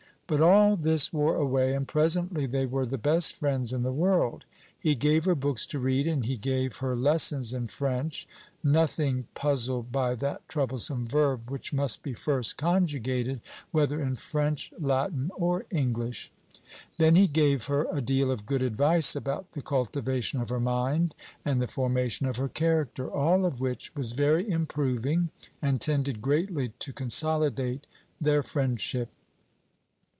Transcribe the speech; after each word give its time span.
But 0.27 0.39
all 0.39 0.77
this 0.77 1.11
wore 1.11 1.35
away, 1.35 1.73
and 1.75 1.85
presently 1.85 2.45
they 2.45 2.65
were 2.65 2.85
the 2.85 2.97
best 2.97 3.35
friends 3.35 3.73
in 3.73 3.83
the 3.83 3.91
world. 3.91 4.45
He 4.79 4.95
gave 4.95 5.25
her 5.25 5.35
books 5.35 5.65
to 5.65 5.77
read, 5.77 6.07
and 6.07 6.23
he 6.25 6.37
gave 6.37 6.77
her 6.77 6.95
lessons 6.95 7.53
in 7.53 7.67
French, 7.67 8.29
nothing 8.63 9.27
puzzled 9.35 9.91
by 9.91 10.15
that 10.15 10.47
troublesome 10.47 11.05
verb 11.05 11.49
which 11.51 11.73
must 11.73 12.01
be 12.01 12.13
first 12.13 12.55
conjugated, 12.57 13.41
whether 13.71 14.01
in 14.01 14.15
French, 14.15 14.71
Latin, 14.79 15.31
or 15.35 15.65
English. 15.69 16.31
Then 16.97 17.17
he 17.17 17.27
gave 17.27 17.65
her 17.65 17.85
a 17.91 17.99
deal 17.99 18.31
of 18.31 18.45
good 18.45 18.61
advice 18.61 19.17
about 19.17 19.51
the 19.51 19.61
cultivation 19.61 20.39
of 20.39 20.47
her 20.47 20.61
mind 20.61 21.13
and 21.43 21.61
the 21.61 21.67
formation 21.67 22.25
of 22.25 22.37
her 22.37 22.47
character, 22.47 23.11
all 23.11 23.45
of 23.45 23.59
which 23.59 23.93
was 23.97 24.13
very 24.13 24.49
improving, 24.49 25.29
and 25.61 25.81
tended 25.81 26.21
greatly 26.21 26.69
to 26.79 26.93
consolidate 26.93 27.85
their 28.21 28.41
friendship. 28.41 29.09